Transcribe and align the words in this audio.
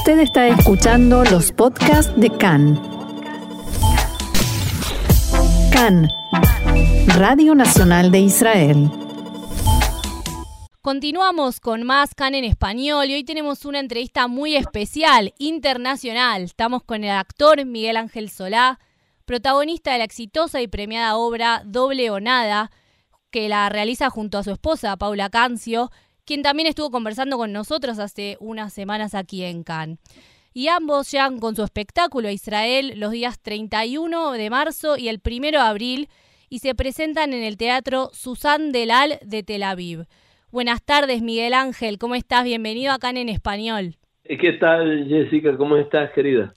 Usted 0.00 0.20
está 0.20 0.48
escuchando 0.48 1.24
los 1.24 1.52
podcasts 1.52 2.10
de 2.18 2.30
CAN. 2.30 2.80
CAN, 5.70 6.08
Radio 7.18 7.54
Nacional 7.54 8.10
de 8.10 8.20
Israel. 8.20 8.90
Continuamos 10.80 11.60
con 11.60 11.82
más 11.82 12.14
CAN 12.14 12.34
en 12.34 12.44
español 12.44 13.10
y 13.10 13.14
hoy 13.14 13.24
tenemos 13.24 13.66
una 13.66 13.78
entrevista 13.78 14.26
muy 14.26 14.56
especial, 14.56 15.34
internacional. 15.36 16.44
Estamos 16.44 16.82
con 16.82 17.04
el 17.04 17.10
actor 17.10 17.62
Miguel 17.66 17.98
Ángel 17.98 18.30
Solá, 18.30 18.80
protagonista 19.26 19.92
de 19.92 19.98
la 19.98 20.04
exitosa 20.04 20.62
y 20.62 20.66
premiada 20.66 21.18
obra 21.18 21.60
Doble 21.66 22.08
o 22.08 22.20
Nada, 22.20 22.70
que 23.30 23.50
la 23.50 23.68
realiza 23.68 24.08
junto 24.08 24.38
a 24.38 24.44
su 24.44 24.50
esposa 24.50 24.96
Paula 24.96 25.28
Cancio 25.28 25.90
quien 26.30 26.42
también 26.44 26.68
estuvo 26.68 26.92
conversando 26.92 27.36
con 27.38 27.52
nosotros 27.52 27.98
hace 27.98 28.36
unas 28.38 28.72
semanas 28.72 29.16
aquí 29.16 29.42
en 29.42 29.64
Cannes. 29.64 29.98
Y 30.54 30.68
ambos 30.68 31.10
llegan 31.10 31.40
con 31.40 31.56
su 31.56 31.64
espectáculo 31.64 32.28
a 32.28 32.30
Israel 32.30 32.92
los 32.98 33.10
días 33.10 33.40
31 33.42 34.30
de 34.30 34.48
marzo 34.48 34.96
y 34.96 35.08
el 35.08 35.20
1 35.28 35.50
de 35.50 35.56
abril 35.56 36.08
y 36.48 36.60
se 36.60 36.76
presentan 36.76 37.32
en 37.32 37.42
el 37.42 37.56
Teatro 37.56 38.10
Susan 38.12 38.70
Delal 38.70 39.18
de 39.24 39.42
Tel 39.42 39.64
Aviv. 39.64 40.04
Buenas 40.52 40.84
tardes, 40.84 41.20
Miguel 41.20 41.52
Ángel, 41.52 41.98
¿cómo 41.98 42.14
estás? 42.14 42.44
Bienvenido 42.44 42.92
acá 42.92 43.10
en 43.10 43.28
Español. 43.28 43.96
¿Qué 44.22 44.52
tal, 44.60 45.08
Jessica? 45.08 45.56
¿Cómo 45.56 45.78
estás, 45.78 46.12
querida? 46.12 46.54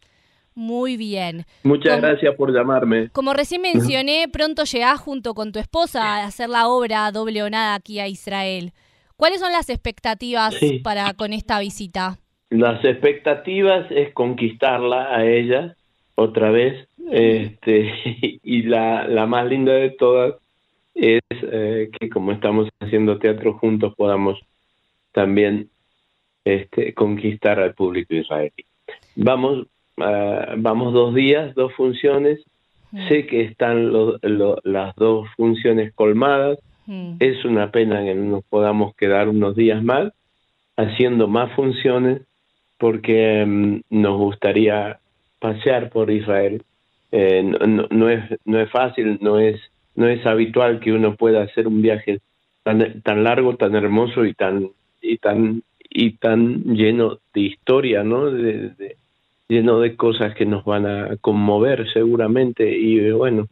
Muy 0.53 0.97
bien. 0.97 1.47
Muchas 1.63 1.99
gracias 1.99 2.35
por 2.35 2.53
llamarme. 2.53 3.09
Como 3.09 3.33
recién 3.33 3.61
mencioné, 3.63 4.27
pronto 4.31 4.65
llegás 4.65 4.99
junto 4.99 5.33
con 5.33 5.51
tu 5.51 5.57
esposa 5.57 6.17
a 6.17 6.25
hacer 6.25 6.49
la 6.49 6.67
obra 6.67 7.11
Doble 7.11 7.41
o 7.41 7.49
Nada 7.49 7.73
aquí 7.73 7.99
a 7.99 8.07
Israel. 8.07 8.71
¿Cuáles 9.15 9.39
son 9.39 9.51
las 9.51 9.69
expectativas 9.69 10.55
para 10.83 11.13
con 11.13 11.33
esta 11.33 11.59
visita? 11.59 12.19
Las 12.49 12.83
expectativas 12.85 13.89
es 13.89 14.13
conquistarla 14.13 15.15
a 15.15 15.25
ella 15.25 15.75
otra 16.15 16.51
vez, 16.51 16.87
este, 17.11 18.39
y 18.43 18.63
la, 18.63 19.07
la 19.07 19.25
más 19.25 19.47
linda 19.47 19.73
de 19.73 19.89
todas 19.89 20.35
es 20.95 21.21
eh, 21.31 21.89
que 21.99 22.09
como 22.09 22.31
estamos 22.31 22.69
haciendo 22.79 23.17
teatro 23.17 23.57
juntos 23.57 23.95
podamos 23.95 24.39
también 25.11 25.69
este, 26.45 26.93
conquistar 26.93 27.59
al 27.59 27.73
público 27.73 28.13
israelí. 28.13 28.65
Vamos, 29.15 29.67
uh, 29.97 30.55
vamos 30.57 30.93
dos 30.93 31.15
días, 31.15 31.55
dos 31.55 31.73
funciones. 31.73 32.41
Sé 33.09 33.25
que 33.25 33.41
están 33.41 33.91
las 34.63 34.95
dos 34.97 35.27
funciones 35.35 35.93
colmadas. 35.93 36.59
Mm. 36.85 37.15
Es 37.19 37.45
una 37.45 37.71
pena 37.71 38.03
que 38.03 38.15
no 38.15 38.37
nos 38.37 38.43
podamos 38.45 38.95
quedar 38.95 39.29
unos 39.29 39.55
días 39.55 39.83
más 39.83 40.13
haciendo 40.75 41.27
más 41.27 41.51
funciones 41.53 42.21
porque 42.77 43.45
mm, 43.45 43.81
nos 43.89 44.17
gustaría 44.17 44.99
pasear 45.39 45.89
por 45.89 46.11
Israel. 46.11 46.63
Eh, 47.11 47.43
no, 47.43 48.09
es, 48.09 48.23
no 48.45 48.59
es 48.59 48.69
fácil, 48.71 49.19
no 49.21 49.39
es, 49.39 49.61
no 49.95 50.07
es 50.07 50.25
habitual 50.25 50.79
que 50.79 50.91
uno 50.91 51.15
pueda 51.15 51.43
hacer 51.43 51.67
un 51.67 51.81
viaje 51.81 52.19
tan, 52.63 53.01
tan 53.01 53.23
largo, 53.23 53.55
tan 53.55 53.75
hermoso 53.75 54.25
y 54.25 54.33
tan, 54.33 54.69
y 55.01 55.17
tan, 55.17 55.61
y 55.89 56.13
tan 56.13 56.63
lleno 56.75 57.19
de 57.33 57.41
historia, 57.41 58.03
¿no? 58.03 58.31
de, 58.31 58.97
lleno 59.47 59.79
de 59.79 59.95
cosas 59.95 60.33
que 60.35 60.45
nos 60.45 60.65
van 60.65 60.85
a 60.87 61.17
conmover 61.17 61.91
seguramente 61.91 62.75
y 62.75 63.11
bueno, 63.11 63.47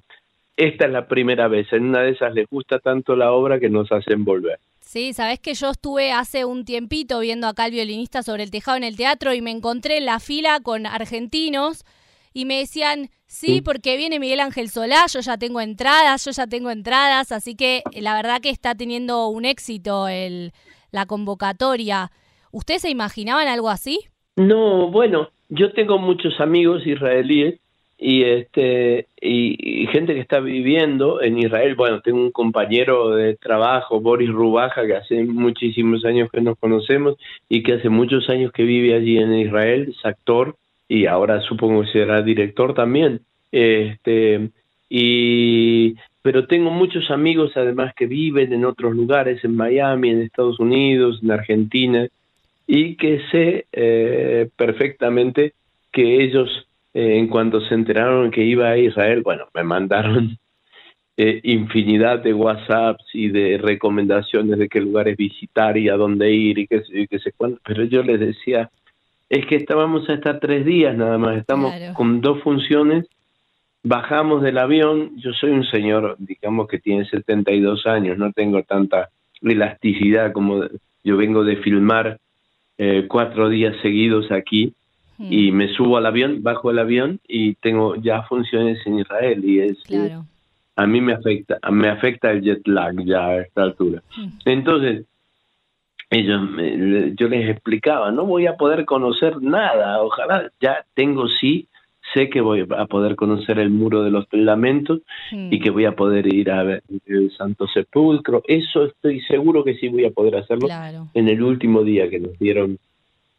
esta 0.61 0.85
es 0.85 0.91
la 0.91 1.07
primera 1.07 1.47
vez. 1.47 1.71
En 1.73 1.85
una 1.85 2.01
de 2.01 2.11
esas 2.11 2.33
les 2.33 2.47
gusta 2.47 2.77
tanto 2.77 3.15
la 3.15 3.31
obra 3.31 3.59
que 3.59 3.69
nos 3.69 3.91
hacen 3.91 4.23
volver. 4.23 4.59
Sí, 4.79 5.13
sabes 5.13 5.39
que 5.39 5.55
yo 5.55 5.71
estuve 5.71 6.11
hace 6.11 6.45
un 6.45 6.65
tiempito 6.65 7.19
viendo 7.19 7.47
acá 7.47 7.63
al 7.63 7.71
violinista 7.71 8.21
sobre 8.21 8.43
el 8.43 8.51
tejado 8.51 8.77
en 8.77 8.83
el 8.83 8.95
teatro 8.95 9.33
y 9.33 9.41
me 9.41 9.49
encontré 9.49 9.97
en 9.97 10.05
la 10.05 10.19
fila 10.19 10.59
con 10.61 10.85
argentinos 10.85 11.83
y 12.33 12.45
me 12.45 12.59
decían, 12.59 13.09
sí, 13.25 13.61
porque 13.61 13.97
viene 13.97 14.19
Miguel 14.19 14.39
Ángel 14.39 14.69
Solá, 14.69 15.05
yo 15.11 15.21
ya 15.21 15.37
tengo 15.37 15.61
entradas, 15.61 16.25
yo 16.25 16.31
ya 16.31 16.45
tengo 16.45 16.69
entradas, 16.69 17.31
así 17.31 17.55
que 17.55 17.81
la 17.99 18.15
verdad 18.15 18.39
que 18.39 18.49
está 18.49 18.75
teniendo 18.75 19.27
un 19.29 19.45
éxito 19.45 20.07
el, 20.07 20.51
la 20.91 21.07
convocatoria. 21.07 22.11
¿Ustedes 22.51 22.83
se 22.83 22.89
imaginaban 22.89 23.47
algo 23.47 23.69
así? 23.69 23.99
No, 24.35 24.91
bueno, 24.91 25.29
yo 25.49 25.73
tengo 25.73 25.97
muchos 25.97 26.39
amigos 26.39 26.85
israelíes 26.85 27.59
y 28.03 28.23
este 28.23 29.05
y, 29.21 29.85
gente 29.91 30.15
que 30.15 30.21
está 30.21 30.39
viviendo 30.39 31.21
en 31.21 31.37
Israel. 31.37 31.75
Bueno, 31.75 32.01
tengo 32.01 32.19
un 32.19 32.31
compañero 32.31 33.11
de 33.11 33.35
trabajo, 33.35 34.01
Boris 34.01 34.31
Rubaja, 34.31 34.87
que 34.87 34.95
hace 34.95 35.23
muchísimos 35.23 36.03
años 36.03 36.29
que 36.31 36.41
nos 36.41 36.57
conocemos 36.57 37.15
y 37.47 37.61
que 37.61 37.73
hace 37.73 37.89
muchos 37.89 38.27
años 38.29 38.51
que 38.51 38.63
vive 38.63 38.95
allí 38.95 39.19
en 39.19 39.35
Israel, 39.35 39.93
es 39.95 40.03
actor 40.03 40.55
y 40.89 41.05
ahora 41.05 41.41
supongo 41.41 41.83
que 41.83 41.91
será 41.91 42.23
director 42.23 42.73
también. 42.73 43.21
Este 43.51 44.49
y 44.89 45.95
pero 46.23 46.47
tengo 46.47 46.71
muchos 46.71 47.11
amigos 47.11 47.51
además 47.55 47.93
que 47.95 48.07
viven 48.07 48.51
en 48.51 48.65
otros 48.65 48.95
lugares, 48.95 49.43
en 49.43 49.55
Miami, 49.55 50.09
en 50.09 50.21
Estados 50.21 50.59
Unidos, 50.59 51.19
en 51.21 51.31
Argentina, 51.31 52.07
y 52.65 52.95
que 52.95 53.21
sé 53.31 53.65
eh, 53.71 54.49
perfectamente 54.55 55.53
que 55.91 56.23
ellos 56.23 56.65
eh, 56.93 57.17
en 57.17 57.27
cuanto 57.27 57.61
se 57.61 57.73
enteraron 57.73 58.31
que 58.31 58.43
iba 58.43 58.69
a 58.69 58.77
Israel, 58.77 59.21
bueno, 59.23 59.45
me 59.53 59.63
mandaron 59.63 60.37
eh, 61.17 61.39
infinidad 61.43 62.19
de 62.19 62.33
WhatsApps 62.33 63.05
y 63.13 63.29
de 63.29 63.57
recomendaciones 63.57 64.57
de 64.57 64.69
qué 64.69 64.81
lugares 64.81 65.17
visitar 65.17 65.77
y 65.77 65.89
a 65.89 65.95
dónde 65.95 66.31
ir 66.31 66.59
y 66.59 66.67
qué, 66.67 66.83
y 66.89 67.07
qué 67.07 67.19
sé 67.19 67.31
cuánto, 67.35 67.59
pero 67.65 67.83
yo 67.85 68.03
les 68.03 68.19
decía, 68.19 68.69
es 69.29 69.45
que 69.45 69.55
estábamos 69.55 70.09
a 70.09 70.13
estar 70.13 70.39
tres 70.39 70.65
días 70.65 70.95
nada 70.97 71.17
más, 71.17 71.37
estamos 71.37 71.73
con 71.95 72.21
dos 72.21 72.41
funciones, 72.43 73.07
bajamos 73.83 74.41
del 74.43 74.57
avión, 74.57 75.11
yo 75.17 75.31
soy 75.33 75.51
un 75.51 75.65
señor, 75.65 76.15
digamos 76.19 76.67
que 76.67 76.79
tiene 76.79 77.05
72 77.05 77.87
años, 77.87 78.17
no 78.17 78.31
tengo 78.31 78.61
tanta 78.63 79.09
elasticidad 79.41 80.33
como 80.33 80.65
yo 81.03 81.17
vengo 81.17 81.43
de 81.43 81.57
filmar 81.57 82.19
eh, 82.77 83.05
cuatro 83.07 83.49
días 83.49 83.75
seguidos 83.81 84.31
aquí, 84.31 84.73
y 85.29 85.51
me 85.51 85.67
subo 85.69 85.97
al 85.97 86.05
avión, 86.05 86.41
bajo 86.43 86.71
el 86.71 86.79
avión 86.79 87.19
y 87.27 87.55
tengo 87.55 87.95
ya 87.95 88.23
funciones 88.23 88.79
en 88.85 88.99
Israel 88.99 89.43
y 89.43 89.59
es 89.59 89.77
a 90.75 90.87
mí 90.87 91.01
me 91.01 91.13
afecta, 91.13 91.59
me 91.69 91.89
afecta 91.89 92.31
el 92.31 92.41
jet 92.41 92.65
lag 92.67 92.95
ya 93.05 93.25
a 93.27 93.41
esta 93.41 93.63
altura. 93.63 94.01
Entonces 94.45 95.05
ellos 96.09 96.41
yo 97.15 97.27
les 97.27 97.49
explicaba, 97.49 98.11
no 98.11 98.25
voy 98.25 98.47
a 98.47 98.55
poder 98.55 98.85
conocer 98.85 99.41
nada, 99.41 100.01
ojalá 100.01 100.51
ya 100.59 100.85
tengo 100.93 101.27
sí 101.27 101.67
sé 102.13 102.29
que 102.29 102.41
voy 102.41 102.67
a 102.77 102.85
poder 102.85 103.15
conocer 103.15 103.59
el 103.59 103.69
muro 103.69 104.03
de 104.03 104.11
los 104.11 104.25
lamentos 104.31 105.01
y 105.31 105.59
que 105.59 105.69
voy 105.69 105.85
a 105.85 105.95
poder 105.95 106.33
ir 106.33 106.51
a 106.51 106.63
ver 106.63 106.83
el 107.05 107.31
Santo 107.31 107.67
Sepulcro. 107.67 108.43
Eso 108.47 108.85
estoy 108.85 109.21
seguro 109.21 109.63
que 109.63 109.75
sí 109.75 109.87
voy 109.87 110.05
a 110.05 110.11
poder 110.11 110.35
hacerlo 110.35 110.67
en 111.13 111.29
el 111.29 111.41
último 111.41 111.83
día 111.83 112.09
que 112.09 112.19
nos 112.19 112.37
dieron 112.39 112.79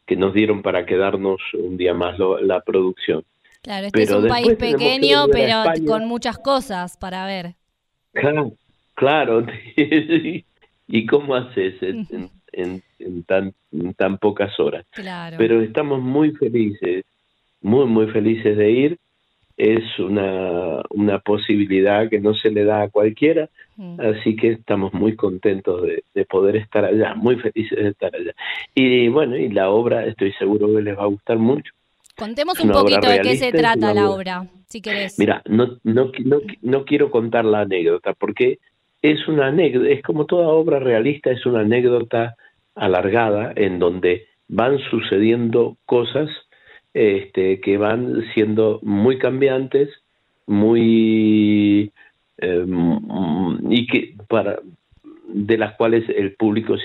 que 0.05 0.15
nos 0.15 0.33
dieron 0.33 0.61
para 0.61 0.85
quedarnos 0.85 1.41
un 1.53 1.77
día 1.77 1.93
más 1.93 2.17
la 2.41 2.61
producción. 2.61 3.23
Claro, 3.61 3.87
este 3.87 4.03
es 4.03 4.11
un 4.11 4.27
país 4.27 4.55
pequeño, 4.55 5.27
pero 5.31 5.63
con 5.87 6.05
muchas 6.05 6.37
cosas 6.37 6.97
para 6.97 7.25
ver. 7.25 7.55
Claro, 8.95 9.45
¿y 10.87 11.05
cómo 11.05 11.35
haces 11.35 11.75
en, 11.81 13.23
tan, 13.25 13.53
tan 13.95 14.17
pocas 14.17 14.59
horas? 14.59 14.85
Claro. 14.91 15.37
Pero 15.39 15.61
estamos 15.61 16.01
muy 16.01 16.31
felices, 16.31 17.05
muy, 17.61 17.85
muy 17.85 18.07
felices 18.07 18.57
de 18.57 18.71
ir 18.71 18.99
es 19.57 19.99
una, 19.99 20.81
una 20.89 21.19
posibilidad 21.19 22.09
que 22.09 22.19
no 22.19 22.33
se 22.33 22.49
le 22.49 22.63
da 22.65 22.83
a 22.83 22.89
cualquiera, 22.89 23.49
mm. 23.77 23.99
así 23.99 24.35
que 24.35 24.51
estamos 24.53 24.93
muy 24.93 25.15
contentos 25.15 25.83
de, 25.83 26.25
poder 26.25 26.55
estar 26.55 26.83
allá, 26.85 27.13
muy 27.15 27.35
felices 27.37 27.77
de 27.77 27.89
estar 27.89 28.15
allá. 28.15 28.33
Y 28.73 29.07
bueno, 29.09 29.35
y 29.37 29.49
la 29.49 29.69
obra 29.69 30.05
estoy 30.05 30.31
seguro 30.33 30.73
que 30.73 30.81
les 30.81 30.97
va 30.97 31.03
a 31.03 31.07
gustar 31.07 31.37
mucho. 31.37 31.71
Contemos 32.15 32.59
un 32.59 32.71
poquito 32.71 33.07
de 33.09 33.21
qué 33.21 33.35
se 33.35 33.51
trata 33.51 33.93
la 33.93 34.09
obra, 34.09 34.47
si 34.67 34.81
querés. 34.81 35.17
Mira, 35.19 35.41
no, 35.47 35.77
no, 35.83 36.11
no, 36.23 36.41
no 36.61 36.85
quiero 36.85 37.11
contar 37.11 37.45
la 37.45 37.61
anécdota, 37.61 38.13
porque 38.13 38.59
es 39.01 39.27
una 39.27 39.47
anécdota, 39.47 39.89
es 39.89 40.01
como 40.01 40.25
toda 40.25 40.47
obra 40.47 40.79
realista, 40.79 41.31
es 41.31 41.45
una 41.45 41.61
anécdota 41.61 42.35
alargada 42.75 43.53
en 43.55 43.79
donde 43.79 44.27
van 44.47 44.79
sucediendo 44.89 45.77
cosas 45.85 46.29
este, 46.93 47.59
que 47.59 47.77
van 47.77 48.23
siendo 48.33 48.79
muy 48.83 49.17
cambiantes, 49.17 49.89
muy 50.45 51.91
eh, 52.37 52.65
y 53.69 53.87
que 53.87 54.15
para 54.27 54.59
de 55.27 55.57
las 55.57 55.73
cuales 55.75 56.07
el 56.09 56.33
público 56.35 56.75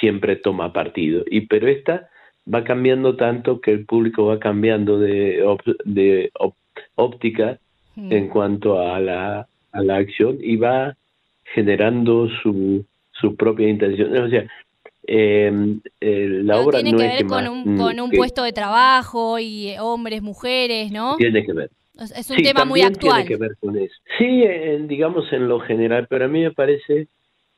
siempre 0.00 0.36
toma 0.36 0.72
partido. 0.72 1.24
Y 1.28 1.42
pero 1.42 1.66
esta 1.66 2.08
va 2.52 2.64
cambiando 2.64 3.16
tanto 3.16 3.60
que 3.60 3.72
el 3.72 3.84
público 3.84 4.26
va 4.26 4.38
cambiando 4.38 4.98
de, 4.98 5.44
de 5.84 6.30
óptica 6.94 7.58
mm. 7.96 8.12
en 8.12 8.28
cuanto 8.28 8.80
a 8.80 9.00
la, 9.00 9.46
a 9.72 9.82
la 9.82 9.96
acción 9.96 10.38
y 10.40 10.56
va 10.56 10.96
generando 11.54 12.28
su, 12.42 12.84
su 13.12 13.36
propia 13.36 13.68
intención. 13.68 14.16
O 14.16 14.28
sea, 14.28 14.46
eh, 15.10 15.50
eh, 16.00 16.28
la 16.44 16.60
obra 16.60 16.80
tiene 16.82 16.92
no 16.92 16.98
que 16.98 17.04
es 17.06 17.10
ver 17.12 17.18
que 17.22 17.26
con 17.26 17.44
más- 17.44 17.50
un, 17.66 17.76
con 17.78 18.00
un 18.00 18.10
que- 18.10 18.16
puesto 18.18 18.42
de 18.44 18.52
trabajo 18.52 19.38
y 19.38 19.68
eh, 19.70 19.80
hombres, 19.80 20.22
mujeres, 20.22 20.92
¿no? 20.92 21.16
Tiene 21.16 21.44
que 21.44 21.52
ver. 21.52 21.70
Es- 21.98 22.30
un 22.30 22.36
Sí, 22.36 22.42
tema 22.42 22.64
muy 22.64 22.82
actual. 22.82 23.24
Tiene 23.24 23.28
que 23.28 23.36
ver 23.36 23.56
con 23.58 23.76
eso. 23.76 23.94
Sí, 24.18 24.42
en- 24.44 24.86
digamos 24.86 25.32
en 25.32 25.48
lo 25.48 25.60
general, 25.60 26.06
pero 26.08 26.26
a 26.26 26.28
mí 26.28 26.42
me 26.42 26.52
parece 26.52 27.08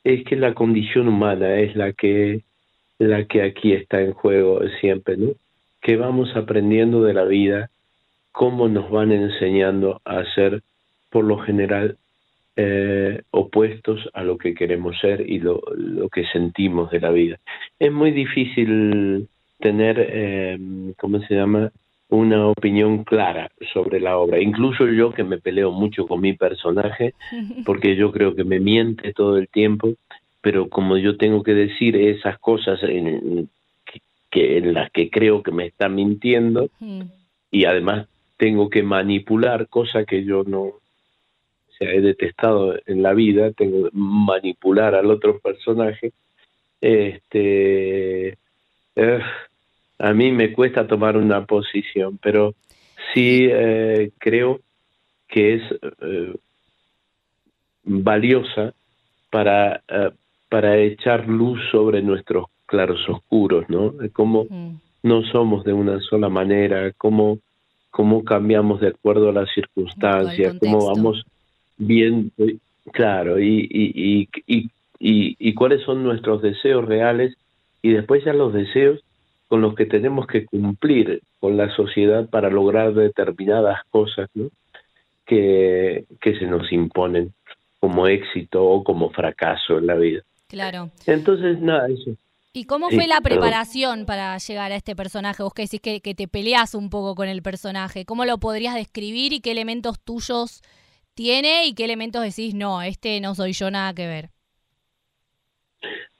es 0.04 0.24
que 0.24 0.36
la 0.36 0.54
condición 0.54 1.08
humana 1.08 1.58
es 1.60 1.76
la 1.76 1.92
que 1.92 2.40
la 2.98 3.24
que 3.24 3.42
aquí 3.42 3.72
está 3.72 4.00
en 4.00 4.12
juego 4.12 4.60
siempre, 4.80 5.16
¿no? 5.16 5.30
Que 5.82 5.96
vamos 5.96 6.36
aprendiendo 6.36 7.02
de 7.02 7.14
la 7.14 7.24
vida, 7.24 7.70
cómo 8.30 8.68
nos 8.68 8.90
van 8.90 9.10
enseñando 9.10 10.00
a 10.04 10.22
ser, 10.34 10.62
por 11.10 11.24
lo 11.24 11.38
general, 11.38 11.96
eh, 12.62 13.22
opuestos 13.30 14.06
a 14.12 14.22
lo 14.22 14.36
que 14.36 14.54
queremos 14.54 14.98
ser 15.00 15.28
y 15.28 15.38
lo, 15.38 15.62
lo 15.74 16.10
que 16.10 16.26
sentimos 16.26 16.90
de 16.90 17.00
la 17.00 17.10
vida. 17.10 17.38
Es 17.78 17.90
muy 17.90 18.10
difícil 18.10 19.28
tener, 19.58 19.96
eh, 19.98 20.58
¿cómo 20.98 21.20
se 21.20 21.34
llama? 21.34 21.72
Una 22.10 22.48
opinión 22.48 23.04
clara 23.04 23.50
sobre 23.72 23.98
la 23.98 24.18
obra. 24.18 24.40
Incluso 24.40 24.86
yo 24.88 25.12
que 25.12 25.24
me 25.24 25.38
peleo 25.38 25.72
mucho 25.72 26.06
con 26.06 26.20
mi 26.20 26.34
personaje, 26.34 27.14
porque 27.64 27.96
yo 27.96 28.12
creo 28.12 28.34
que 28.34 28.44
me 28.44 28.60
miente 28.60 29.14
todo 29.14 29.38
el 29.38 29.48
tiempo, 29.48 29.94
pero 30.42 30.68
como 30.68 30.98
yo 30.98 31.16
tengo 31.16 31.42
que 31.42 31.54
decir 31.54 31.96
esas 31.96 32.38
cosas 32.40 32.82
en, 32.82 33.48
que, 33.86 34.00
que 34.30 34.58
en 34.58 34.74
las 34.74 34.90
que 34.90 35.08
creo 35.08 35.42
que 35.42 35.52
me 35.52 35.66
está 35.66 35.88
mintiendo, 35.88 36.68
Mm, 36.78 37.02
y 37.50 37.64
además 37.64 38.06
tengo 38.36 38.70
que 38.70 38.82
manipular, 38.82 39.68
cosa 39.68 40.04
que 40.04 40.24
yo 40.24 40.44
no, 40.44 40.79
sea, 41.80 41.92
he 41.92 42.00
detestado 42.00 42.76
en 42.86 43.02
la 43.02 43.14
vida, 43.14 43.52
tengo 43.52 43.84
que 43.84 43.90
manipular 43.92 44.94
al 44.94 45.10
otro 45.10 45.38
personaje, 45.38 46.12
este, 46.80 48.38
eh, 48.96 49.20
a 49.98 50.12
mí 50.12 50.32
me 50.32 50.52
cuesta 50.52 50.86
tomar 50.86 51.16
una 51.16 51.44
posición, 51.44 52.18
pero 52.22 52.54
sí 53.12 53.48
eh, 53.50 54.10
creo 54.18 54.60
que 55.28 55.54
es 55.54 55.62
eh, 56.00 56.34
valiosa 57.84 58.74
para, 59.30 59.82
para 60.48 60.78
echar 60.78 61.28
luz 61.28 61.60
sobre 61.70 62.02
nuestros 62.02 62.46
claros 62.66 63.08
oscuros, 63.08 63.68
¿no? 63.68 63.94
Cómo 64.12 64.46
no 65.02 65.22
somos 65.24 65.64
de 65.64 65.72
una 65.72 66.00
sola 66.00 66.28
manera, 66.28 66.92
cómo, 66.96 67.38
cómo 67.90 68.24
cambiamos 68.24 68.80
de 68.80 68.88
acuerdo 68.88 69.30
a 69.30 69.32
las 69.32 69.50
circunstancias, 69.54 70.56
cómo 70.60 70.86
vamos 70.86 71.24
bien, 71.80 72.30
eh, 72.38 72.56
claro, 72.92 73.40
y, 73.40 73.66
y, 73.70 74.28
y, 74.46 75.36
y, 75.38 75.54
cuáles 75.54 75.82
son 75.82 76.04
nuestros 76.04 76.42
deseos 76.42 76.84
reales 76.84 77.34
y 77.82 77.90
después 77.92 78.22
ya 78.24 78.32
los 78.32 78.52
deseos 78.52 79.00
con 79.48 79.62
los 79.62 79.74
que 79.74 79.86
tenemos 79.86 80.26
que 80.26 80.44
cumplir 80.44 81.22
con 81.40 81.56
la 81.56 81.74
sociedad 81.74 82.28
para 82.28 82.50
lograr 82.50 82.94
determinadas 82.94 83.80
cosas 83.90 84.28
¿no? 84.34 84.48
que, 85.26 86.04
que 86.20 86.38
se 86.38 86.46
nos 86.46 86.70
imponen 86.70 87.32
como 87.80 88.06
éxito 88.06 88.62
o 88.62 88.84
como 88.84 89.10
fracaso 89.10 89.78
en 89.78 89.86
la 89.86 89.94
vida. 89.94 90.20
Claro. 90.48 90.90
Entonces, 91.06 91.60
nada, 91.60 91.88
eso. 91.88 92.10
¿Y 92.52 92.64
cómo 92.64 92.90
Sí, 92.90 92.96
fue 92.96 93.06
la 93.06 93.20
perdón. 93.20 93.38
preparación 93.40 94.06
para 94.06 94.36
llegar 94.36 94.72
a 94.72 94.76
este 94.76 94.94
personaje? 94.94 95.42
Vos 95.42 95.54
que 95.54 95.62
decís 95.62 95.80
que, 95.80 96.00
que 96.00 96.14
te 96.14 96.28
peleas 96.28 96.74
un 96.74 96.90
poco 96.90 97.14
con 97.14 97.28
el 97.28 97.42
personaje. 97.42 98.04
¿Cómo 98.04 98.24
lo 98.24 98.38
podrías 98.38 98.74
describir 98.74 99.32
y 99.32 99.40
qué 99.40 99.52
elementos 99.52 100.00
tuyos 100.00 100.60
tiene 101.14 101.66
y 101.66 101.74
qué 101.74 101.84
elementos 101.84 102.22
decís, 102.22 102.54
no, 102.54 102.82
este 102.82 103.20
no 103.20 103.34
soy 103.34 103.52
yo, 103.52 103.70
nada 103.70 103.94
que 103.94 104.06
ver? 104.06 104.30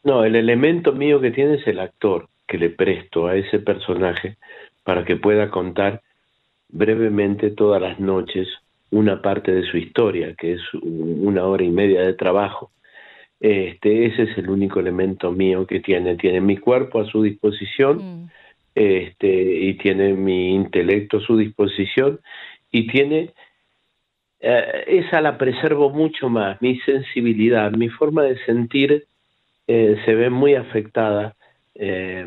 No, 0.02 0.24
el 0.24 0.36
elemento 0.36 0.92
mío 0.92 1.20
que 1.20 1.30
tiene 1.30 1.54
es 1.56 1.66
el 1.66 1.78
actor 1.80 2.28
que 2.46 2.58
le 2.58 2.70
presto 2.70 3.26
a 3.26 3.36
ese 3.36 3.58
personaje 3.60 4.36
para 4.84 5.04
que 5.04 5.16
pueda 5.16 5.50
contar 5.50 6.02
brevemente 6.68 7.50
todas 7.50 7.82
las 7.82 8.00
noches 8.00 8.48
una 8.90 9.22
parte 9.22 9.52
de 9.52 9.64
su 9.64 9.78
historia, 9.78 10.34
que 10.36 10.54
es 10.54 10.62
un- 10.74 11.26
una 11.26 11.44
hora 11.46 11.64
y 11.64 11.70
media 11.70 12.02
de 12.02 12.14
trabajo. 12.14 12.72
Este, 13.40 14.06
ese 14.06 14.24
es 14.24 14.38
el 14.38 14.50
único 14.50 14.80
elemento 14.80 15.32
mío 15.32 15.66
que 15.66 15.80
tiene. 15.80 16.16
Tiene 16.16 16.40
mi 16.40 16.56
cuerpo 16.58 17.00
a 17.00 17.06
su 17.06 17.22
disposición 17.22 18.04
Mm, 18.04 18.30
este, 18.74 19.28
y 19.28 19.74
tiene 19.78 20.14
mi 20.14 20.54
intelecto 20.54 21.18
a 21.18 21.20
su 21.20 21.36
disposición 21.36 22.20
y 22.70 22.86
tiene 22.86 23.32
eh, 24.40 24.84
esa 24.86 25.20
la 25.20 25.36
preservo 25.36 25.90
mucho 25.90 26.28
más, 26.28 26.60
mi 26.62 26.78
sensibilidad, 26.80 27.72
mi 27.72 27.88
forma 27.88 28.22
de 28.22 28.38
sentir 28.44 29.04
eh, 29.66 29.96
se 30.04 30.14
ve 30.14 30.30
muy 30.30 30.54
afectada. 30.54 31.34
Eh, 31.74 32.26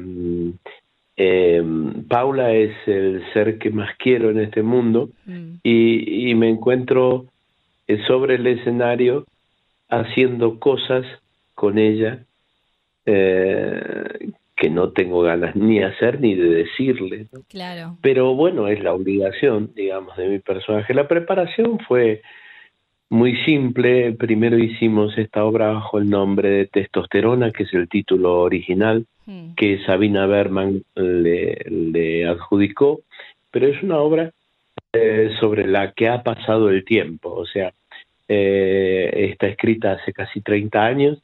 eh, 1.18 1.64
Paula 2.08 2.54
es 2.54 2.76
el 2.88 3.24
ser 3.34 3.58
que 3.58 3.70
más 3.70 3.96
quiero 3.98 4.32
en 4.32 4.40
este 4.40 4.64
mundo 4.64 5.10
mm, 5.26 5.56
y, 5.64 6.30
y 6.30 6.36
me 6.36 6.50
encuentro 6.50 7.26
eh, 7.88 8.02
sobre 8.08 8.36
el 8.36 8.48
escenario 8.48 9.26
haciendo 9.90 10.60
cosas 10.60 11.06
con 11.54 11.78
ella 11.78 12.26
que 14.64 14.70
no 14.70 14.92
tengo 14.92 15.22
ganas 15.22 15.56
ni 15.56 15.80
de 15.80 15.86
hacer 15.86 16.22
ni 16.22 16.36
de 16.36 16.50
decirle. 16.50 17.28
¿no? 17.32 17.42
claro. 17.50 17.98
Pero 18.02 18.34
bueno, 18.34 18.68
es 18.68 18.82
la 18.82 18.94
obligación, 18.94 19.72
digamos, 19.76 20.16
de 20.18 20.30
mi 20.30 20.40
personaje. 20.40 20.94
La 20.94 21.08
preparación 21.08 21.80
fue 21.88 22.22
muy 23.10 23.36
simple. 23.44 24.14
Primero 24.14 24.58
hicimos 24.58 25.18
esta 25.18 25.44
obra 25.44 25.74
bajo 25.74 26.00
el 26.00 26.10
nombre 26.10 26.50
de 26.50 26.66
Testosterona, 26.68 27.52
que 27.52 27.64
es 27.64 27.74
el 27.74 27.90
título 27.90 28.40
original 28.40 29.06
Mm, 29.26 29.56
que 29.56 29.80
Sabina 29.86 30.26
Berman 30.26 30.84
le, 30.96 31.56
le 31.70 32.28
adjudicó, 32.28 33.02
pero 33.52 33.68
es 33.68 33.82
una 33.82 34.00
obra 34.00 34.32
eh, 34.92 35.32
sobre 35.40 35.66
la 35.66 35.94
que 35.94 36.10
ha 36.10 36.24
pasado 36.24 36.70
el 36.70 36.84
tiempo, 36.84 37.34
o 37.34 37.46
sea, 37.46 37.74
eh, 38.28 39.30
está 39.32 39.48
escrita 39.48 39.94
hace 39.94 40.12
casi 40.12 40.42
30 40.42 40.84
años 40.84 41.24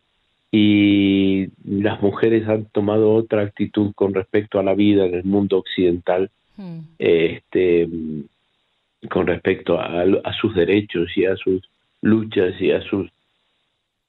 y 0.52 1.48
las 1.64 2.02
mujeres 2.02 2.48
han 2.48 2.66
tomado 2.66 3.14
otra 3.14 3.44
actitud 3.44 3.92
con 3.94 4.14
respecto 4.14 4.60
a 4.60 4.64
la 4.64 4.74
vida 4.74 5.06
en 5.06 5.14
el 5.14 5.24
mundo 5.24 5.58
occidental, 5.58 6.30
mm, 6.58 6.80
este, 6.98 7.88
con 9.10 9.28
respecto 9.28 9.80
a, 9.80 10.02
a 10.02 10.34
sus 10.34 10.56
derechos 10.56 11.16
y 11.16 11.26
a 11.26 11.36
sus 11.36 11.62
luchas 12.02 12.60
y 12.60 12.72
a 12.72 12.82
sus, 12.82 13.10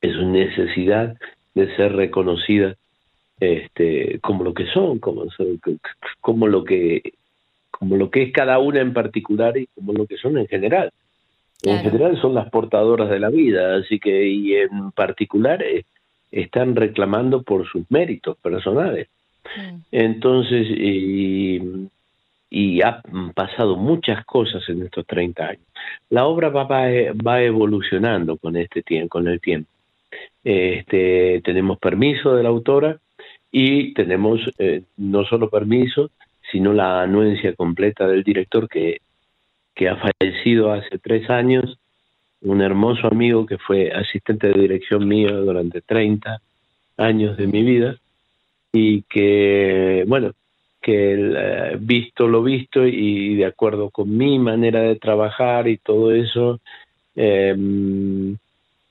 a 0.03 0.07
su 0.07 0.27
necesidad 0.27 1.17
de 1.55 1.77
ser 1.77 1.93
reconocidas 1.95 2.77
este, 3.41 4.19
como 4.21 4.45
lo 4.45 4.55
que 4.55 4.67
son, 4.67 4.99
como, 4.99 5.25
como 6.21 6.47
lo 6.47 6.65
que 6.65 7.15
como 7.71 7.97
lo 7.97 8.11
que 8.11 8.25
es 8.25 8.33
cada 8.33 8.59
una 8.59 8.83
en 8.83 8.93
particular 8.93 9.57
y 9.57 9.67
como 9.69 9.95
lo 9.95 10.07
que 10.07 10.19
son 10.19 10.37
en 10.37 10.47
general. 10.47 10.91
En 11.63 11.79
general 11.79 12.21
son 12.21 12.35
las 12.35 12.51
portadoras 12.51 13.09
de 13.09 13.19
la 13.19 13.31
vida, 13.31 13.77
así 13.77 13.99
que 13.99 14.29
y 14.29 14.55
en 14.55 14.93
particular 14.93 15.63
eh, 15.63 15.85
están 16.31 16.77
reclamando 16.77 17.43
por 17.43 17.67
sus 17.69 17.91
méritos 17.91 18.37
personales. 18.39 19.09
mm, 19.57 19.77
Entonces, 19.93 20.67
y, 20.71 21.89
y 22.51 22.83
han 22.83 23.33
pasado 23.35 23.77
muchas 23.77 24.25
cosas 24.25 24.69
en 24.69 24.83
estos 24.83 25.07
30 25.07 25.47
años. 25.47 25.65
La 26.09 26.27
obra 26.27 26.49
va, 26.49 26.65
va, 26.65 26.87
va 27.27 27.43
evolucionando 27.43 28.37
con 28.37 28.57
este 28.57 28.83
con 29.09 29.29
el 29.29 29.41
tiempo. 29.41 29.71
Este, 30.43 31.41
tenemos 31.45 31.79
permiso 31.79 32.35
de 32.35 32.43
la 32.43 32.49
autora 32.49 32.99
y 33.53 33.95
tenemos 33.95 34.41
eh, 34.59 34.83
no 34.97 35.25
solo 35.25 35.51
permiso, 35.51 36.11
sino 36.51 36.73
la 36.73 37.03
anuencia 37.03 37.55
completa 37.55 38.07
del 38.07 38.25
director 38.25 38.69
que, 38.69 39.01
que 39.75 39.89
ha 39.89 39.97
fallecido 39.97 40.73
hace 40.73 40.99
tres 40.99 41.29
años, 41.31 41.79
un 42.43 42.63
hermoso 42.63 43.07
amigo 43.07 43.47
que 43.47 43.59
fue 43.59 43.91
asistente 43.93 44.49
de 44.49 44.61
dirección 44.61 45.07
mío 45.07 45.43
durante 45.43 45.81
30 45.81 46.41
años 46.97 47.37
de 47.37 47.47
mi 47.47 47.63
vida 47.63 47.97
y 48.73 49.03
que, 49.03 50.05
bueno, 50.07 50.33
que 50.81 51.15
eh, 51.15 51.77
visto 51.79 52.29
lo 52.29 52.43
visto 52.43 52.87
y 52.87 53.35
de 53.37 53.45
acuerdo 53.45 53.91
con 53.91 54.17
mi 54.17 54.39
manera 54.39 54.81
de 54.81 54.97
trabajar 54.97 55.69
y 55.69 55.77
todo 55.77 56.13
eso, 56.13 56.61
eh, 57.17 57.55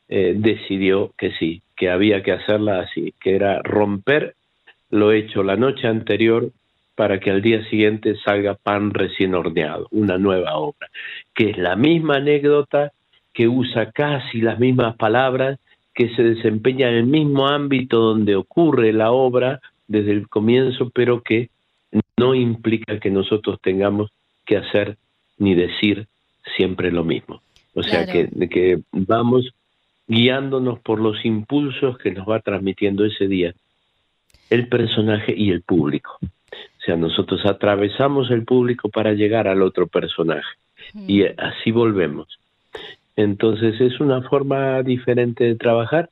eh, 0.08 0.34
decidió 0.38 1.14
que 1.18 1.32
sí, 1.34 1.62
que 1.76 1.90
había 1.90 2.22
que 2.22 2.32
hacerla 2.32 2.82
así, 2.82 3.14
que 3.20 3.36
era 3.36 3.62
romper 3.64 4.36
lo 4.92 5.12
hecho 5.12 5.44
la 5.44 5.56
noche 5.56 5.88
anterior 5.88 6.52
para 6.96 7.20
que 7.20 7.32
al 7.32 7.42
día 7.42 7.64
siguiente 7.70 8.16
salga 8.26 8.56
pan 8.56 8.94
recién 8.94 9.34
horneado, 9.34 9.88
una 9.92 10.18
nueva 10.18 10.58
obra, 10.58 10.90
que 11.34 11.52
es 11.52 11.58
la 11.58 11.76
misma 11.76 12.18
anécdota, 12.18 12.92
que 13.40 13.48
usa 13.48 13.90
casi 13.94 14.42
las 14.42 14.60
mismas 14.60 14.98
palabras, 14.98 15.60
que 15.96 16.14
se 16.14 16.24
desempeña 16.24 16.90
en 16.90 16.96
el 16.96 17.06
mismo 17.06 17.48
ámbito 17.48 17.98
donde 17.98 18.36
ocurre 18.36 18.92
la 18.92 19.12
obra 19.12 19.62
desde 19.88 20.12
el 20.12 20.28
comienzo, 20.28 20.90
pero 20.90 21.22
que 21.22 21.50
no 22.18 22.36
implica 22.36 23.00
que 23.00 23.10
nosotros 23.10 23.58
tengamos 23.62 24.12
que 24.46 24.58
hacer 24.58 24.98
ni 25.38 25.56
decir 25.56 26.08
siempre 26.58 26.92
lo 26.92 27.06
mismo. 27.06 27.42
O 27.76 27.82
sea, 27.82 28.04
Claro. 28.04 28.28
que, 28.38 28.50
que 28.50 28.80
vamos 28.92 29.54
guiándonos 30.06 30.80
por 30.80 31.00
los 31.00 31.24
impulsos 31.24 31.98
que 31.98 32.12
nos 32.12 32.28
va 32.28 32.42
transmitiendo 32.42 33.06
ese 33.06 33.30
día 33.30 33.54
el 34.50 34.68
personaje 34.68 35.34
y 35.34 35.52
el 35.52 35.62
público. 35.62 36.18
O 36.22 36.82
sea, 36.86 36.98
nosotros 36.98 37.46
atravesamos 37.46 38.32
el 38.32 38.44
público 38.44 38.90
para 38.90 39.14
llegar 39.14 39.48
al 39.48 39.62
otro 39.62 39.88
personaje 39.88 40.58
y 41.08 41.24
así 41.24 41.72
volvemos. 41.72 42.28
Entonces 43.20 43.82
es 43.82 44.00
una 44.00 44.22
forma 44.22 44.82
diferente 44.82 45.44
de 45.44 45.56
trabajar, 45.56 46.10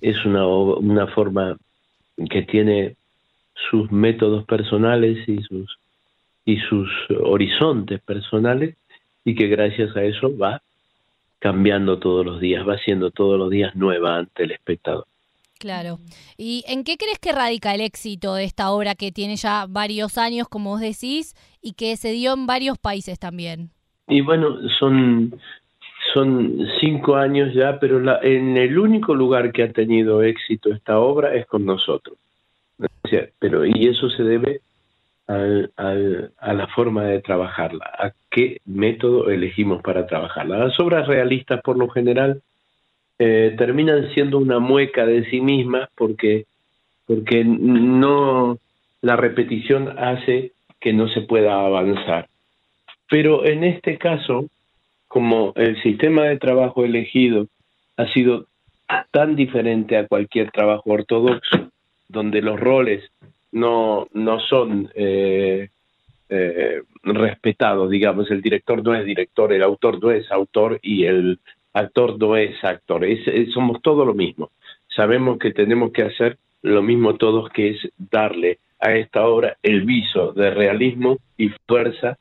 es 0.00 0.24
una, 0.24 0.44
una 0.44 1.06
forma 1.06 1.56
que 2.28 2.42
tiene 2.42 2.96
sus 3.70 3.92
métodos 3.92 4.44
personales 4.44 5.28
y 5.28 5.40
sus 5.42 5.78
y 6.44 6.56
sus 6.68 6.88
horizontes 7.22 8.00
personales 8.00 8.74
y 9.24 9.36
que 9.36 9.46
gracias 9.46 9.96
a 9.96 10.02
eso 10.02 10.36
va 10.36 10.62
cambiando 11.38 12.00
todos 12.00 12.26
los 12.26 12.40
días, 12.40 12.66
va 12.66 12.76
siendo 12.78 13.12
todos 13.12 13.38
los 13.38 13.48
días 13.48 13.76
nueva 13.76 14.16
ante 14.16 14.42
el 14.42 14.50
espectador. 14.50 15.06
Claro. 15.60 16.00
¿Y 16.36 16.64
en 16.66 16.82
qué 16.82 16.96
crees 16.96 17.20
que 17.20 17.30
radica 17.30 17.72
el 17.72 17.82
éxito 17.82 18.34
de 18.34 18.42
esta 18.42 18.72
obra 18.72 18.96
que 18.96 19.12
tiene 19.12 19.36
ya 19.36 19.66
varios 19.68 20.18
años, 20.18 20.48
como 20.48 20.70
vos 20.70 20.80
decís, 20.80 21.36
y 21.60 21.74
que 21.74 21.96
se 21.96 22.10
dio 22.10 22.32
en 22.32 22.46
varios 22.46 22.78
países 22.78 23.20
también? 23.20 23.70
Y 24.08 24.22
bueno, 24.22 24.56
son, 24.80 25.40
son 26.12 26.66
cinco 26.80 27.16
años 27.16 27.54
ya, 27.54 27.78
pero 27.78 27.98
en 28.22 28.56
el 28.56 28.78
único 28.78 29.14
lugar 29.14 29.52
que 29.52 29.62
ha 29.62 29.72
tenido 29.72 30.22
éxito 30.22 30.72
esta 30.72 30.98
obra 30.98 31.34
es 31.34 31.46
con 31.46 31.64
nosotros. 31.64 32.16
Pero, 33.38 33.64
y 33.64 33.86
eso 33.86 34.10
se 34.10 34.22
debe 34.22 34.60
a 35.26 36.52
la 36.52 36.66
forma 36.74 37.04
de 37.04 37.20
trabajarla, 37.20 37.84
a 37.84 38.12
qué 38.30 38.60
método 38.66 39.30
elegimos 39.30 39.82
para 39.82 40.06
trabajarla. 40.06 40.58
Las 40.58 40.78
obras 40.80 41.06
realistas, 41.06 41.60
por 41.62 41.78
lo 41.78 41.88
general, 41.88 42.42
eh, 43.18 43.54
terminan 43.56 44.12
siendo 44.14 44.38
una 44.38 44.58
mueca 44.58 45.06
de 45.06 45.24
sí 45.30 45.40
mismas 45.40 45.88
porque, 45.94 46.46
porque 47.06 47.44
no 47.44 48.58
la 49.00 49.16
repetición 49.16 49.98
hace 49.98 50.52
que 50.80 50.92
no 50.92 51.08
se 51.08 51.22
pueda 51.22 51.64
avanzar. 51.64 52.28
Pero 53.08 53.44
en 53.44 53.64
este 53.64 53.98
caso, 53.98 54.46
como 55.12 55.52
el 55.56 55.80
sistema 55.82 56.22
de 56.24 56.38
trabajo 56.38 56.86
elegido 56.86 57.46
ha 57.98 58.10
sido 58.14 58.46
tan 59.10 59.36
diferente 59.36 59.98
a 59.98 60.06
cualquier 60.06 60.50
trabajo 60.50 60.90
ortodoxo, 60.90 61.70
donde 62.08 62.40
los 62.40 62.58
roles 62.58 63.04
no, 63.52 64.08
no 64.14 64.40
son 64.40 64.90
eh, 64.94 65.68
eh, 66.30 66.80
respetados, 67.02 67.90
digamos, 67.90 68.30
el 68.30 68.40
director 68.40 68.82
no 68.82 68.94
es 68.94 69.04
director, 69.04 69.52
el 69.52 69.62
autor 69.62 70.02
no 70.02 70.10
es 70.10 70.32
autor 70.32 70.80
y 70.82 71.04
el 71.04 71.38
actor 71.74 72.18
no 72.18 72.34
es 72.34 72.64
actor, 72.64 73.06
somos 73.52 73.82
todo 73.82 74.06
lo 74.06 74.14
mismo. 74.14 74.50
Sabemos 74.96 75.38
que 75.38 75.52
tenemos 75.52 75.92
que 75.92 76.04
hacer 76.04 76.38
lo 76.62 76.80
mismo 76.80 77.16
todos, 77.16 77.50
que 77.50 77.72
es 77.72 77.88
darle 77.98 78.60
a 78.80 78.94
esta 78.94 79.26
obra 79.26 79.58
el 79.62 79.82
viso 79.82 80.32
de 80.32 80.52
realismo 80.52 81.18
y 81.36 81.50
fuerza 81.68 82.16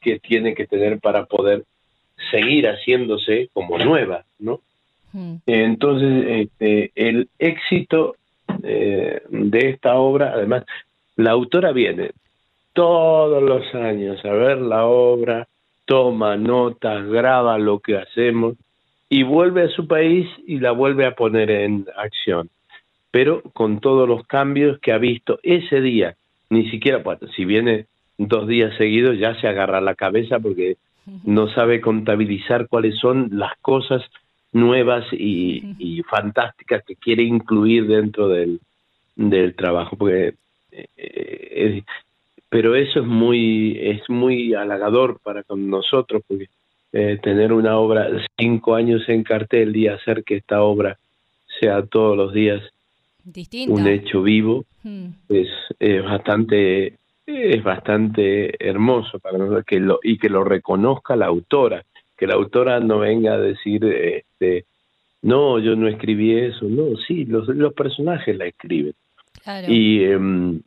que 0.00 0.20
tiene 0.20 0.54
que 0.54 0.68
tener 0.68 1.00
para 1.00 1.24
poder 1.24 1.64
seguir 2.30 2.66
haciéndose 2.66 3.50
como 3.52 3.78
nueva, 3.78 4.24
¿no? 4.38 4.60
Hmm. 5.12 5.36
Entonces, 5.46 6.48
este, 6.48 6.90
el 6.94 7.28
éxito 7.38 8.16
eh, 8.62 9.22
de 9.28 9.70
esta 9.70 9.96
obra. 9.96 10.32
Además, 10.34 10.64
la 11.16 11.32
autora 11.32 11.72
viene 11.72 12.10
todos 12.72 13.42
los 13.42 13.74
años 13.74 14.24
a 14.24 14.32
ver 14.32 14.58
la 14.58 14.86
obra, 14.86 15.46
toma 15.84 16.36
notas, 16.36 17.06
graba 17.06 17.58
lo 17.58 17.80
que 17.80 17.96
hacemos 17.96 18.56
y 19.08 19.22
vuelve 19.22 19.62
a 19.62 19.68
su 19.68 19.86
país 19.86 20.28
y 20.46 20.58
la 20.58 20.72
vuelve 20.72 21.06
a 21.06 21.14
poner 21.14 21.50
en 21.50 21.86
acción. 21.96 22.50
Pero 23.10 23.42
con 23.54 23.80
todos 23.80 24.08
los 24.08 24.26
cambios 24.26 24.78
que 24.80 24.92
ha 24.92 24.98
visto 24.98 25.38
ese 25.42 25.80
día, 25.80 26.16
ni 26.50 26.68
siquiera, 26.70 27.02
si 27.34 27.44
viene 27.44 27.86
dos 28.18 28.46
días 28.46 28.76
seguidos 28.76 29.18
ya 29.18 29.38
se 29.40 29.48
agarra 29.48 29.80
la 29.80 29.94
cabeza 29.94 30.38
porque 30.38 30.76
no 31.24 31.48
sabe 31.54 31.80
contabilizar 31.80 32.68
cuáles 32.68 32.98
son 32.98 33.28
las 33.32 33.56
cosas 33.60 34.02
nuevas 34.52 35.04
y, 35.12 36.02
fantásticas 36.08 36.84
que 36.84 36.96
quiere 36.96 37.22
incluir 37.22 37.86
dentro 37.86 38.28
del, 38.28 38.60
del 39.14 39.54
trabajo, 39.54 39.96
porque 39.96 40.34
eh, 40.72 41.82
pero 42.48 42.74
eso 42.74 43.00
es 43.00 43.06
muy 43.06 43.78
es 43.80 44.08
muy 44.08 44.54
halagador 44.54 45.18
para 45.22 45.42
con 45.42 45.68
nosotros 45.68 46.22
porque 46.26 46.48
eh, 46.92 47.18
tener 47.22 47.52
una 47.52 47.76
obra 47.78 48.08
cinco 48.38 48.74
años 48.74 49.02
en 49.08 49.24
cartel 49.24 49.76
y 49.76 49.88
hacer 49.88 50.24
que 50.24 50.36
esta 50.36 50.62
obra 50.62 50.98
sea 51.60 51.84
todos 51.84 52.16
los 52.16 52.32
días 52.32 52.62
un 53.68 53.86
hecho 53.86 54.22
vivo 54.22 54.64
hmm. 54.84 55.06
es, 55.28 55.48
es, 55.80 56.04
bastante 56.04 56.94
es 57.26 57.62
bastante 57.62 58.54
hermoso 58.64 59.18
para 59.18 59.38
nosotros 59.38 59.64
que 59.66 59.80
lo 59.80 59.98
y 60.02 60.18
que 60.18 60.28
lo 60.28 60.44
reconozca 60.44 61.16
la 61.16 61.26
autora 61.26 61.84
que 62.16 62.26
la 62.26 62.34
autora 62.34 62.80
no 62.80 63.00
venga 63.00 63.34
a 63.34 63.38
decir, 63.38 63.84
este, 63.84 64.64
no, 65.22 65.58
yo 65.58 65.76
no 65.76 65.88
escribí 65.88 66.38
eso, 66.38 66.66
no, 66.66 66.96
sí, 67.06 67.24
los, 67.24 67.48
los 67.48 67.74
personajes 67.74 68.36
la 68.36 68.46
escriben. 68.46 68.94
Y, 69.68 70.02
em, 70.02 70.60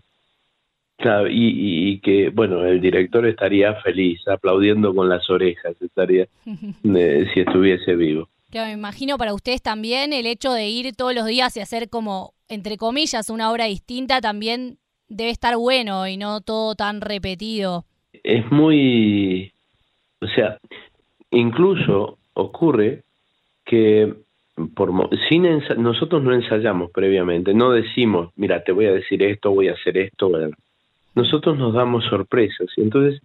y, 1.30 2.00
que, 2.00 2.30
bueno, 2.30 2.64
el 2.66 2.80
director 2.80 3.26
estaría 3.26 3.74
feliz, 3.82 4.26
aplaudiendo 4.28 4.94
con 4.94 5.10
las 5.10 5.30
orejas, 5.30 5.76
estaría 5.82 6.28
si 6.46 7.40
estuviese 7.40 7.96
vivo. 7.96 8.30
Claro, 8.52 8.68
me 8.68 8.74
imagino 8.74 9.18
para 9.18 9.34
ustedes 9.34 9.62
también 9.62 10.14
el 10.14 10.26
hecho 10.26 10.54
de 10.54 10.68
ir 10.70 10.96
todos 10.96 11.14
los 11.14 11.26
días 11.26 11.56
y 11.58 11.60
hacer 11.60 11.90
como, 11.90 12.34
entre 12.48 12.78
comillas, 12.78 13.30
una 13.30 13.52
obra 13.52 13.66
distinta 13.66 14.22
también 14.22 14.78
debe 15.10 15.32
estar 15.32 15.58
bueno 15.58 16.08
y 16.08 16.18
no 16.18 16.42
todo 16.42 16.76
tan 16.76 17.02
repetido. 17.02 17.86
Es 18.24 18.50
muy, 18.52 19.52
o 20.22 20.28
sea, 20.28 20.58
Incluso 21.32 22.18
ocurre 22.34 23.04
que 23.66 24.14
por, 24.76 24.92
sin 25.30 25.44
nosotros 25.78 26.24
no 26.24 26.34
ensayamos 26.34 26.92
previamente, 26.92 27.54
no 27.54 27.72
decimos, 27.72 28.32
mira, 28.36 28.64
te 28.64 28.72
voy 28.72 28.88
a 28.88 28.94
decir 28.94 29.22
esto, 29.24 29.52
voy 29.52 29.68
a 29.68 29.74
hacer 29.74 29.98
esto. 29.98 30.30
Nosotros 31.16 31.58
nos 31.58 31.74
damos 31.74 32.06
sorpresas 32.06 32.68
y 32.76 32.82
entonces 32.82 33.22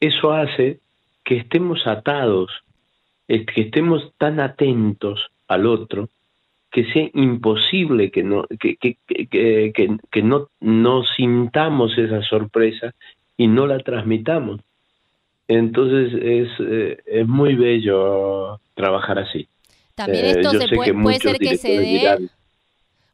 eso 0.00 0.32
hace 0.32 0.80
que 1.22 1.36
estemos 1.36 1.86
atados, 1.86 2.50
que 3.28 3.44
estemos 3.56 4.12
tan 4.18 4.40
atentos 4.40 5.28
al 5.48 5.66
otro 5.66 6.08
que 6.74 6.84
sea 6.92 7.08
imposible 7.14 8.10
que 8.10 8.24
no 8.24 8.46
que, 8.58 8.74
que, 8.74 8.96
que, 9.06 9.72
que 10.10 10.22
no, 10.22 10.48
no 10.58 11.04
sintamos 11.04 11.96
esa 11.96 12.20
sorpresa 12.22 12.92
y 13.36 13.46
no 13.46 13.68
la 13.68 13.78
transmitamos. 13.78 14.60
Entonces 15.46 16.12
es, 16.20 16.48
eh, 16.58 16.98
es 17.06 17.28
muy 17.28 17.54
bello 17.54 18.58
trabajar 18.74 19.20
así. 19.20 19.46
También 19.94 20.24
esto 20.24 20.52
eh, 20.52 20.58
se 20.58 20.74
puede, 20.74 20.94
puede 20.94 21.18
ser 21.20 21.38
que 21.38 21.56
se 21.56 21.78
dé... 21.78 22.28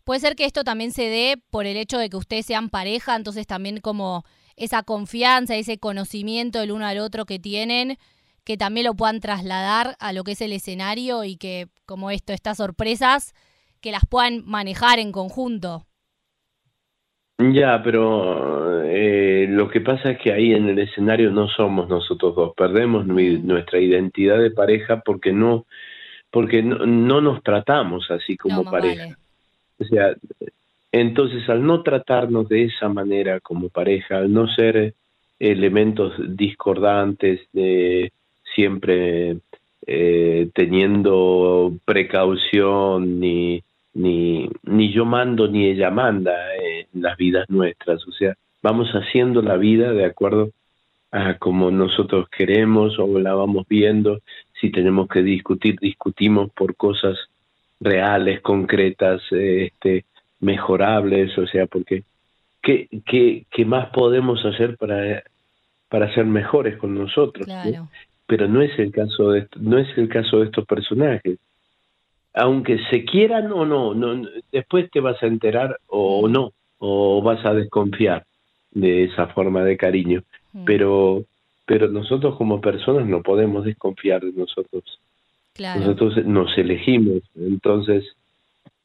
Puede 0.05 0.21
ser 0.21 0.37
que 0.37 0.47
esto 0.47 0.65
también 0.65 0.91
se 0.91 1.03
dé 1.03 1.37
por 1.51 1.67
el 1.67 1.77
hecho 1.77 1.99
de 1.99 2.09
que 2.09 2.17
ustedes 2.17 2.47
sean 2.47 2.71
pareja, 2.71 3.15
entonces 3.15 3.47
también 3.47 3.81
como 3.81 4.25
esa 4.57 4.83
confianza, 4.83 5.55
ese 5.55 5.77
conocimiento 5.77 6.61
del 6.61 6.73
uno 6.73 6.87
al 6.87 6.99
otro 6.99 7.27
que 7.27 7.39
tienen, 7.39 7.99
que 8.45 8.57
también 8.57 8.87
lo 8.87 8.95
puedan 8.95 9.21
trasladar 9.21 9.97
a 10.01 10.15
lo 10.15 10.25
que 10.25 10.33
es 10.33 10.41
el 10.41 10.53
escenario 10.53 11.25
y 11.25 11.37
que 11.37 11.69
como 11.85 12.11
esto, 12.11 12.33
estas 12.33 12.57
sorpresas, 12.57 13.35
que 13.81 13.93
las 13.93 14.07
puedan 14.07 14.45
manejar 14.47 14.99
en 14.99 15.13
conjunto. 15.13 15.87
Ya, 17.39 17.83
pero 17.83 18.85
eh, 18.85 19.47
lo 19.49 19.71
que 19.71 19.81
pasa 19.81 20.11
es 20.11 20.19
que 20.19 20.33
ahí 20.33 20.53
en 20.53 20.69
el 20.69 20.79
escenario 20.79 21.31
no 21.31 21.49
somos 21.49 21.89
nosotros 21.89 22.37
dos, 22.37 22.53
perdemos 22.55 23.07
nuestra 23.07 23.81
identidad 23.81 24.39
de 24.39 24.51
pareja 24.51 25.01
porque 25.01 25.33
no, 25.33 25.65
porque 26.31 26.63
no, 26.63 27.21
nos 27.21 27.43
tratamos 27.43 28.11
así 28.11 28.37
como 28.37 28.71
pareja. 28.71 29.17
O 29.79 29.85
sea, 29.85 30.15
entonces 30.93 31.49
al 31.49 31.65
no 31.65 31.83
tratarnos 31.83 32.47
de 32.49 32.65
esa 32.65 32.91
manera 32.91 33.41
como 33.41 33.71
pareja, 33.71 34.19
al 34.19 34.31
no 34.31 34.47
ser 34.47 34.93
elementos 35.39 36.13
discordantes, 36.37 37.41
de 37.55 38.13
siempre 38.55 39.39
eh, 39.87 40.51
teniendo 40.55 41.73
precaución 41.87 43.19
ni 43.19 43.63
ni, 43.95 44.49
ni 44.63 44.93
yo 44.93 45.05
mando 45.05 45.49
ni 45.49 45.67
ella 45.67 45.91
manda 45.91 46.33
en 46.57 46.87
las 47.03 47.17
vidas 47.17 47.49
nuestras, 47.49 48.07
o 48.07 48.13
sea, 48.13 48.35
vamos 48.63 48.89
haciendo 48.91 49.43
la 49.43 49.57
vida 49.57 49.93
de 49.93 50.05
acuerdo 50.05 50.51
a 51.13 51.35
como 51.39 51.71
nosotros 51.71 52.29
queremos 52.29 52.99
o 52.99 53.19
la 53.19 53.35
vamos 53.35 53.67
viendo, 53.69 54.21
si 54.61 54.71
tenemos 54.71 55.09
que 55.09 55.23
discutir, 55.23 55.77
discutimos 55.81 56.51
por 56.53 56.77
cosas 56.77 57.19
reales, 57.81 58.41
concretas, 58.43 59.23
este, 59.31 60.05
mejorables, 60.39 61.37
o 61.37 61.47
sea, 61.47 61.67
porque 61.67 62.05
¿qué, 62.63 62.89
qué, 63.07 63.45
qué 63.51 63.65
más 63.65 63.89
podemos 63.91 64.45
hacer 64.45 64.77
para, 64.77 65.23
para 65.89 66.15
ser 66.15 66.27
mejores 66.27 66.77
con 66.77 66.95
nosotros? 66.95 67.49
Pero 68.27 68.47
no 68.47 68.63
es 68.63 68.79
el 68.79 68.93
caso 68.93 69.31
de 69.31 69.49
no 69.59 69.79
es 69.79 69.89
el 69.99 70.09
caso 70.09 70.39
de 70.39 70.45
estos 70.47 70.65
personajes 70.65 71.39
aunque 72.35 72.79
se 72.91 73.05
quieran 73.05 73.51
o 73.53 73.65
no, 73.65 73.95
no, 73.95 74.29
después 74.53 74.91
te 74.91 75.01
vas 75.01 75.23
a 75.23 75.27
enterar 75.27 75.79
o 75.87 76.29
no, 76.29 76.53
o 76.79 77.23
vas 77.23 77.45
a 77.45 77.55
desconfiar 77.55 78.25
de 78.71 79.05
esa 79.05 79.27
forma 79.29 79.65
de 79.65 79.77
cariño. 79.77 80.23
Mm. 80.53 80.65
Pero, 80.65 81.25
pero 81.67 81.89
nosotros 81.89 82.37
como 82.37 82.61
personas 82.61 83.07
no 83.07 83.23
podemos 83.23 83.65
desconfiar 83.65 84.23
de 84.23 84.33
nosotros. 84.33 84.85
Claro. 85.55 85.81
Nosotros 85.81 86.25
nos 86.25 86.57
elegimos, 86.57 87.23
entonces 87.35 88.05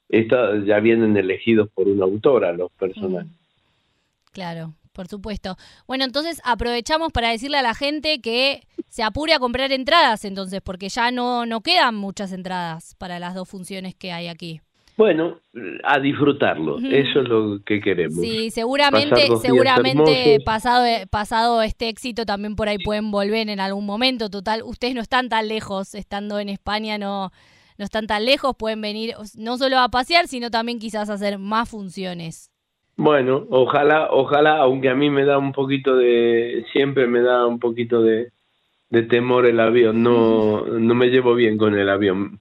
esta, 0.10 0.64
ya 0.66 0.80
vienen 0.80 1.16
elegidos 1.16 1.70
por 1.70 1.88
una 1.88 2.06
autora 2.06 2.54
los 2.54 2.72
personajes. 2.72 3.30
Mm. 3.30 3.46
Claro, 4.32 4.74
por 4.92 5.08
supuesto. 5.08 5.56
Bueno, 5.88 6.04
entonces 6.04 6.42
aprovechamos 6.44 7.12
para 7.12 7.30
decirle 7.30 7.58
a 7.58 7.62
la 7.62 7.76
gente 7.76 8.20
que 8.22 8.64
se 8.96 9.04
apure 9.04 9.34
a 9.34 9.40
comprar 9.40 9.74
entradas 9.74 10.24
entonces, 10.24 10.62
porque 10.62 10.88
ya 10.88 11.12
no, 11.12 11.46
no 11.46 11.60
quedan 11.60 11.96
muchas 11.96 12.32
entradas 12.32 12.96
para 12.98 13.20
las 13.20 13.36
dos 13.36 13.50
funciones 13.50 13.94
que 13.94 14.14
hay 14.14 14.30
aquí. 14.30 14.62
Bueno, 14.96 15.42
a 15.84 16.00
disfrutarlo, 16.00 16.78
eso 16.78 17.20
es 17.20 17.28
lo 17.28 17.60
que 17.66 17.82
queremos. 17.82 18.22
Sí, 18.22 18.52
seguramente, 18.52 19.28
seguramente 19.42 20.40
pasado, 20.46 20.86
pasado 21.10 21.62
este 21.62 21.90
éxito 21.90 22.26
también 22.26 22.56
por 22.56 22.70
ahí 22.70 22.78
pueden 22.78 23.12
volver 23.12 23.50
en 23.50 23.60
algún 23.60 23.86
momento. 23.86 24.30
Total, 24.30 24.64
ustedes 24.64 24.96
no 24.96 25.02
están 25.02 25.28
tan 25.28 25.50
lejos, 25.50 25.94
estando 25.94 26.40
en 26.40 26.48
España 26.48 26.98
no, 26.98 27.32
no 27.78 27.84
están 27.84 28.08
tan 28.08 28.24
lejos, 28.24 28.56
pueden 28.58 28.80
venir 28.80 29.16
no 29.38 29.58
solo 29.58 29.78
a 29.80 29.90
pasear, 29.90 30.30
sino 30.30 30.50
también 30.50 30.80
quizás 30.80 31.10
a 31.10 31.16
hacer 31.16 31.38
más 31.38 31.70
funciones. 31.70 32.50
Bueno, 32.96 33.46
ojalá, 33.50 34.08
ojalá, 34.10 34.60
aunque 34.60 34.88
a 34.88 34.96
mí 34.96 35.10
me 35.10 35.26
da 35.26 35.38
un 35.38 35.52
poquito 35.52 35.98
de, 35.98 36.66
siempre 36.72 37.08
me 37.08 37.20
da 37.20 37.46
un 37.46 37.60
poquito 37.60 38.02
de, 38.02 38.32
de 38.96 39.04
temor 39.04 39.46
el 39.46 39.60
avión, 39.60 40.02
no, 40.02 40.66
no 40.66 40.96
me 40.96 41.08
llevo 41.08 41.36
bien 41.36 41.58
con 41.58 41.78
el 41.78 41.90
avión. 41.90 42.40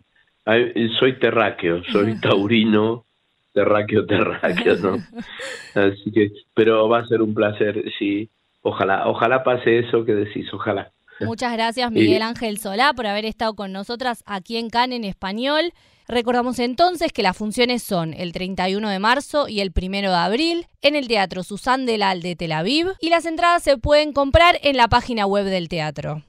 Soy 1.00 1.18
terráqueo, 1.18 1.82
soy 1.90 2.20
taurino, 2.20 3.06
terráqueo, 3.52 4.06
terráqueo, 4.06 4.76
¿no? 4.76 4.98
Así 5.74 6.12
que, 6.12 6.30
pero 6.54 6.88
va 6.88 7.00
a 7.00 7.06
ser 7.06 7.22
un 7.22 7.34
placer, 7.34 7.84
sí. 7.98 8.30
Ojalá, 8.62 9.08
ojalá 9.08 9.42
pase 9.42 9.80
eso 9.80 10.04
que 10.04 10.14
decís, 10.14 10.46
ojalá. 10.52 10.92
Muchas 11.20 11.52
gracias 11.52 11.90
Miguel 11.90 12.22
Ángel 12.22 12.58
Solá 12.58 12.92
por 12.92 13.06
haber 13.06 13.24
estado 13.24 13.54
con 13.54 13.72
nosotras 13.72 14.22
aquí 14.24 14.56
en 14.56 14.70
Cannes 14.70 14.98
en 14.98 15.04
español. 15.04 15.72
Recordamos 16.06 16.60
entonces 16.60 17.12
que 17.12 17.22
las 17.22 17.36
funciones 17.36 17.82
son 17.82 18.14
el 18.14 18.32
31 18.32 18.88
de 18.90 18.98
marzo 19.00 19.48
y 19.48 19.60
el 19.60 19.72
1 19.74 19.88
de 20.02 20.06
abril 20.06 20.66
en 20.82 20.94
el 20.94 21.08
Teatro 21.08 21.42
Susan 21.42 21.86
Delal 21.86 22.20
de 22.22 22.36
Tel 22.36 22.52
Aviv 22.52 22.88
y 23.00 23.08
las 23.08 23.26
entradas 23.26 23.62
se 23.64 23.76
pueden 23.76 24.12
comprar 24.12 24.58
en 24.62 24.76
la 24.76 24.88
página 24.88 25.26
web 25.26 25.46
del 25.46 25.68
teatro. 25.68 26.22